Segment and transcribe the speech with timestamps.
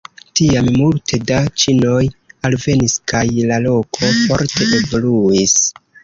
[0.37, 1.99] Tiam multe da ĉinoj
[2.49, 5.55] alvenis kaj la loko forte evoluis.